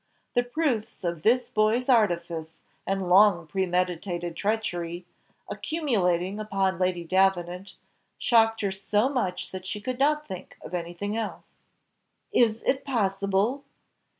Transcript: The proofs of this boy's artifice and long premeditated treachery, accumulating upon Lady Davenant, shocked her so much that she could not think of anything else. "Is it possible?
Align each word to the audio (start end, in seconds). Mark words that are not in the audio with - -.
The 0.33 0.41
proofs 0.41 1.03
of 1.03 1.21
this 1.21 1.47
boy's 1.47 1.87
artifice 1.87 2.53
and 2.87 3.07
long 3.07 3.45
premeditated 3.45 4.35
treachery, 4.35 5.05
accumulating 5.47 6.39
upon 6.39 6.79
Lady 6.79 7.03
Davenant, 7.03 7.75
shocked 8.17 8.61
her 8.61 8.71
so 8.71 9.09
much 9.09 9.51
that 9.51 9.67
she 9.67 9.79
could 9.79 9.99
not 9.99 10.25
think 10.27 10.57
of 10.63 10.73
anything 10.73 11.15
else. 11.15 11.59
"Is 12.33 12.63
it 12.63 12.83
possible? 12.83 13.63